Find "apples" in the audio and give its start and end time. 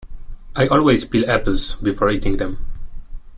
1.29-1.75